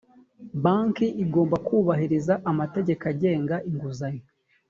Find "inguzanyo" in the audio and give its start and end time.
3.69-4.25